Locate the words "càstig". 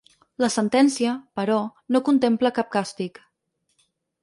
2.79-3.23